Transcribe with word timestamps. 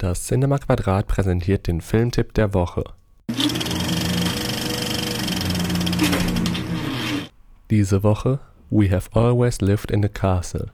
Das 0.00 0.26
Cinema 0.26 0.56
Quadrat 0.56 1.06
präsentiert 1.08 1.66
den 1.66 1.82
Filmtipp 1.82 2.32
der 2.32 2.54
Woche. 2.54 2.84
Diese 7.68 8.02
Woche 8.02 8.40
We 8.70 8.90
Have 8.90 9.10
Always 9.12 9.60
Lived 9.60 9.90
in 9.90 10.02
a 10.02 10.08
Castle. 10.08 10.68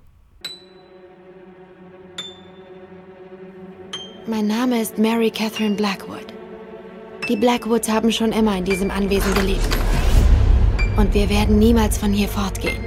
Mein 4.29 4.47
Name 4.47 4.81
ist 4.81 4.97
Mary 4.97 5.33
Catherine 5.33 5.75
Blackwood. 5.75 6.33
Die 7.29 7.37
Blackwoods 7.37 7.89
haben 7.89 8.13
schon 8.13 8.31
immer 8.31 8.57
in 8.57 8.65
diesem 8.65 8.93
Anwesen 8.93 9.35
gelebt. 9.35 9.77
Und 10.97 11.13
wir 11.15 11.29
werden 11.29 11.59
niemals 11.59 11.99
von 11.99 12.13
hier 12.13 12.29
fortgehen. 12.29 12.85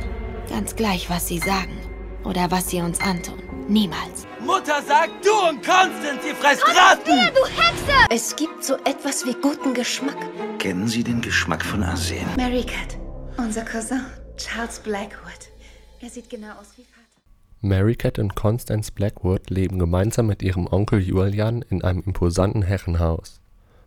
Ganz 0.48 0.74
gleich, 0.74 1.10
was 1.10 1.28
sie 1.28 1.40
sagen 1.40 1.78
oder 2.24 2.50
was 2.50 2.70
sie 2.70 2.80
uns 2.80 3.02
antun. 3.02 3.44
Niemals. 3.68 4.29
Mutter 4.50 4.82
sagt, 4.82 5.24
du 5.24 5.30
und 5.48 5.64
Constance, 5.64 6.28
ihr 6.28 6.34
fresst 6.34 6.64
Ratten! 6.66 7.32
du 7.36 7.46
Hexe! 7.46 7.94
Es 8.10 8.36
gibt 8.36 8.64
so 8.64 8.78
etwas 8.84 9.24
wie 9.28 9.36
guten 9.36 9.76
Geschmack. 9.76 10.18
Kennen 10.58 10.88
Sie 10.88 11.04
den 11.04 11.22
Geschmack 11.22 11.64
von 11.64 11.84
Arsen? 11.84 12.26
Mary 12.36 12.64
Cat, 12.64 12.98
unser 13.38 13.64
Cousin, 13.64 14.04
Charles 14.38 14.80
Blackwood. 14.80 15.52
Er 16.02 16.10
sieht 16.10 16.32
genau 16.32 16.54
aus 16.60 16.74
wie 16.78 16.84
Vater. 16.84 17.22
Mary 17.62 17.96
Cat 17.96 18.18
und 18.18 18.36
Constance 18.36 18.92
Blackwood 18.92 19.52
leben 19.52 19.78
gemeinsam 19.78 20.26
mit 20.26 20.42
ihrem 20.42 20.66
Onkel 20.66 21.00
Julian 21.00 21.62
in 21.70 21.84
einem 21.84 22.02
imposanten 22.04 22.64
Herrenhaus. 22.64 23.42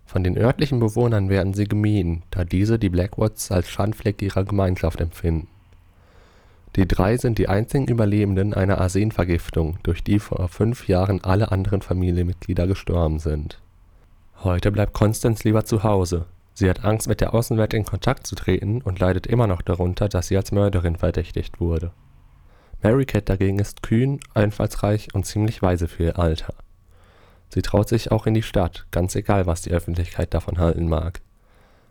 Von 0.05 0.23
den 0.23 0.39
örtlichen 0.39 0.79
Bewohnern 0.79 1.29
werden 1.29 1.55
sie 1.55 1.67
gemieden, 1.67 2.23
da 2.31 2.45
diese 2.45 2.79
die 2.79 2.89
Blackwoods 2.89 3.51
als 3.51 3.69
Schandfleck 3.69 4.23
ihrer 4.23 4.45
Gemeinschaft 4.45 5.01
empfinden. 5.01 5.49
Die 6.77 6.89
drei 6.89 7.19
sind 7.19 7.37
die 7.37 7.49
einzigen 7.49 7.87
Überlebenden 7.87 8.55
einer 8.55 8.81
Arsenvergiftung, 8.81 9.79
durch 9.83 10.03
die 10.03 10.19
vor 10.19 10.49
fünf 10.49 10.89
Jahren 10.89 11.23
alle 11.23 11.53
anderen 11.53 11.83
Familienmitglieder 11.83 12.67
gestorben 12.67 13.19
sind. 13.19 13.61
Heute 14.43 14.73
bleibt 14.73 14.95
Constance 14.95 15.45
lieber 15.45 15.67
zu 15.67 15.83
Hause. 15.83 16.25
Sie 16.55 16.69
hat 16.69 16.85
Angst, 16.85 17.09
mit 17.09 17.21
der 17.21 17.35
Außenwelt 17.35 17.75
in 17.75 17.85
Kontakt 17.85 18.27
zu 18.27 18.35
treten 18.35 18.81
und 18.81 18.99
leidet 18.99 19.27
immer 19.27 19.47
noch 19.47 19.63
darunter, 19.63 20.09
dass 20.09 20.29
sie 20.29 20.37
als 20.37 20.53
Mörderin 20.53 20.97
verdächtigt 20.97 21.61
wurde. 21.61 21.93
Mary 22.83 23.05
Cat 23.05 23.29
dagegen 23.29 23.59
ist 23.59 23.83
kühn, 23.83 24.19
einfallsreich 24.35 25.15
und 25.15 25.25
ziemlich 25.25 25.63
weise 25.63 25.89
für 25.89 26.05
ihr 26.05 26.19
Alter. 26.19 26.55
Sie 27.51 27.63
traut 27.63 27.89
sich 27.89 28.11
auch 28.11 28.27
in 28.27 28.35
die 28.35 28.43
Stadt, 28.43 28.87
ganz 28.91 29.15
egal, 29.15 29.47
was 29.47 29.63
die 29.63 29.71
Öffentlichkeit 29.73 30.33
davon 30.33 30.59
halten 30.59 30.89
mag. 30.89 31.21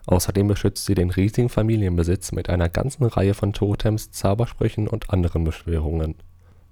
Außerdem 0.07 0.47
beschützt 0.47 0.85
sie 0.85 0.95
den 0.95 1.11
riesigen 1.11 1.49
Familienbesitz 1.49 2.31
mit 2.31 2.49
einer 2.49 2.69
ganzen 2.69 3.05
Reihe 3.05 3.33
von 3.33 3.53
Totems, 3.53 4.11
Zaubersprüchen 4.11 4.87
und 4.87 5.11
anderen 5.11 5.43
Beschwörungen. 5.43 6.15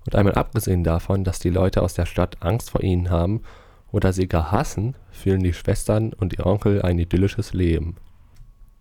Und 0.06 0.16
einmal 0.16 0.36
abgesehen 0.36 0.84
davon, 0.84 1.24
dass 1.24 1.40
die 1.40 1.50
Leute 1.50 1.82
aus 1.82 1.94
der 1.94 2.06
Stadt 2.06 2.38
Angst 2.42 2.72
vor 2.72 2.82
ihnen 2.82 3.10
haben 3.10 3.42
oder 3.92 4.14
sie 4.14 4.28
gar 4.28 4.52
hassen, 4.52 4.96
führen 5.12 5.44
die 5.44 5.54
Schwestern 5.54 6.14
und 6.14 6.34
ihr 6.34 6.46
Onkel 6.46 6.82
ein 6.82 6.98
idyllisches 6.98 7.54
Leben. 7.54 7.98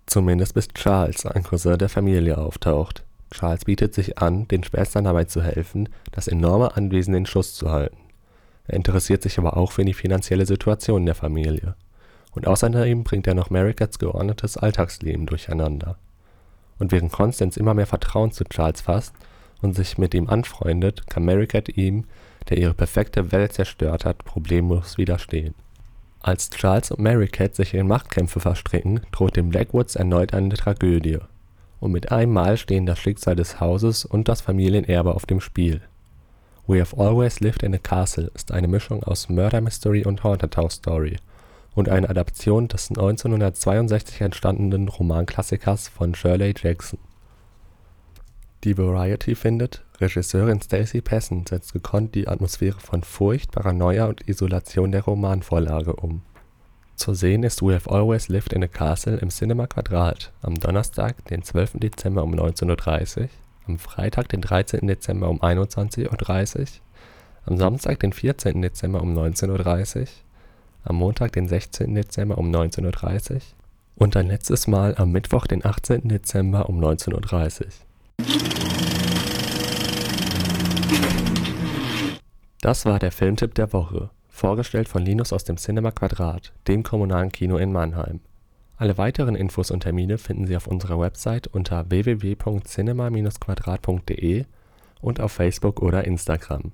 Zumindest 0.07 0.55
bis 0.55 0.69
Charles, 0.69 1.27
ein 1.27 1.43
Cousin 1.43 1.79
der 1.79 1.91
Familie, 1.91 2.39
auftaucht. 2.39 3.05
Charles 3.31 3.67
bietet 3.67 3.93
sich 3.93 4.19
an, 4.19 4.49
den 4.49 4.65
Schwestern 4.65 5.05
dabei 5.05 5.25
zu 5.25 5.43
helfen, 5.43 5.91
das 6.13 6.29
enorme 6.29 6.77
Anwesen 6.77 7.13
in 7.15 7.27
Schuss 7.27 7.55
zu 7.55 7.71
halten. 7.71 7.99
Er 8.67 8.77
interessiert 8.77 9.23
sich 9.23 9.39
aber 9.39 9.57
auch 9.57 9.73
für 9.73 9.85
die 9.85 9.95
finanzielle 9.95 10.47
Situation 10.47 11.05
der 11.05 11.15
Familie. 11.15 11.75
Und 12.33 12.47
außerdem 12.47 13.05
bringt 13.05 13.27
er 13.27 13.35
noch 13.35 13.51
Maricats 13.51 13.99
geordnetes 13.99 14.57
Alltagsleben 14.57 15.27
durcheinander. 15.27 15.97
Und 16.79 16.93
während 16.93 17.13
Constance 17.13 17.59
immer 17.59 17.75
mehr 17.75 17.87
Vertrauen 17.87 18.33
zu 18.33 18.45
Charles 18.45 18.83
fasst 18.83 19.15
und 19.61 19.75
sich 19.75 19.99
mit 19.99 20.15
ihm 20.15 20.29
anfreundet, 20.29 21.09
kann 21.09 21.25
Maricat 21.25 21.69
ihm, 21.77 22.05
der 22.49 22.59
ihre 22.59 22.75
perfekte 22.75 23.33
Welt 23.33 23.53
zerstört 23.53 24.05
hat, 24.05 24.25
problemlos 24.25 24.99
widerstehen. 24.99 25.55
Als 26.21 26.51
Charles 26.51 26.91
und 26.91 27.01
Maricat 27.01 27.55
sich 27.55 27.75
in 27.75 27.87
Machtkämpfe 27.87 28.41
verstricken, 28.41 29.01
droht 29.13 29.37
den 29.37 29.51
Blackwoods 29.51 29.97
erneut 29.97 30.35
eine 30.35 30.55
Tragödie. 30.55 31.19
Und 31.81 31.93
mit 31.93 32.11
einem 32.11 32.33
Mal 32.33 32.57
stehen 32.57 32.87
das 32.87 32.99
Schicksal 32.99 33.37
des 33.37 33.61
Hauses 33.61 34.05
und 34.05 34.29
das 34.29 34.41
Familienerbe 34.41 35.15
auf 35.15 35.27
dem 35.27 35.41
Spiel. 35.41 35.81
We 36.67 36.81
Have 36.81 36.97
Always 36.97 37.41
Lived 37.41 37.63
in 37.63 37.75
a 37.75 37.79
Castle 37.79 38.31
ist 38.35 38.53
eine 38.53 38.69
Mischung 38.69 39.03
aus 39.05 39.29
Murder 39.29 39.61
Mystery 39.61 40.05
und 40.05 40.23
Haunted 40.23 40.57
House 40.57 40.75
Story 40.75 41.17
und 41.75 41.89
eine 41.89 42.09
Adaption 42.09 42.69
des 42.69 42.91
1962 42.91 44.21
entstandenen 44.21 44.89
Romanklassikers 44.89 45.89
von 45.89 46.15
Shirley 46.15 46.55
Jackson. 46.61 46.99
Die 48.65 48.77
Variety 48.77 49.37
findet, 49.37 49.85
Regisseurin 50.01 50.61
Stacey 50.61 51.01
Passon 51.01 51.47
setzt 51.47 51.73
gekonnt 51.73 52.17
die 52.17 52.27
Atmosphäre 52.27 52.81
von 52.81 53.05
Furcht, 53.05 53.53
Paranoia 53.53 54.07
und 54.07 54.29
Isolation 54.29 54.91
der 54.91 55.05
Romanvorlage 55.05 55.95
um. 55.95 56.23
Zu 56.97 57.15
sehen 57.15 57.45
ist 57.45 57.63
We 57.63 57.75
Have 57.75 57.89
Always 57.89 58.29
Lived 58.29 58.53
in 58.53 58.65
a 58.65 58.67
Castle 58.67 59.19
im 59.19 59.29
Cinema 59.29 59.69
Quadrat 59.69 60.33
am 60.43 60.57
Donnerstag, 60.57 61.25
den 61.27 61.45
12. 61.45 61.75
Dezember 61.75 62.25
um 62.25 62.35
19.30 62.35 63.21
Uhr, 63.21 63.29
am 63.69 63.79
Freitag, 63.79 64.29
den 64.31 64.41
13. 64.41 64.85
Dezember 64.89 65.29
um 65.29 65.41
21.30 65.41 66.59
Uhr, 66.59 66.67
am 67.47 67.57
Samstag, 67.57 68.01
den 68.01 68.13
14. 68.13 68.61
Dezember 68.61 69.01
um 69.01 69.17
19.30 69.17 70.01
Uhr 70.01 70.07
am 70.89 70.97
Montag, 70.97 71.33
den 71.33 71.47
16. 71.47 71.95
Dezember 71.95 72.39
um 72.39 72.51
19.30 72.51 73.35
Uhr 73.35 73.41
und 73.97 74.17
ein 74.17 74.29
letztes 74.29 74.67
Mal 74.67 74.95
am 74.97 75.13
Mittwoch, 75.13 75.47
den 75.47 75.63
18. 75.65 76.09
Dezember 76.09 76.69
um 76.69 76.83
19.30 76.83 77.61
Uhr. 77.61 77.67
Das 82.61 82.85
war 82.85 82.99
der 82.99 83.13
Filmtipp 83.13 83.55
der 83.55 83.73
Woche, 83.73 84.11
vorgestellt 84.29 84.89
von 84.89 85.05
Linus 85.05 85.33
aus 85.33 85.45
dem 85.45 85.59
Cinema 85.59 85.91
Quadrat, 85.91 86.53
dem 86.67 86.83
kommunalen 86.83 87.31
Kino 87.31 87.57
in 87.57 87.73
Mannheim. 87.73 88.21
Alle 88.77 88.99
weiteren 88.99 89.35
Infos 89.35 89.71
und 89.71 89.81
Termine 89.81 90.19
finden 90.19 90.47
Sie 90.47 90.57
auf 90.57 90.67
unserer 90.67 91.01
Website 91.01 91.47
unter 91.49 91.91
www.cinema-quadrat.de 91.91 94.45
und 95.01 95.21
auf 95.21 95.33
Facebook 95.33 95.83
oder 95.83 96.05
Instagram 96.05 96.73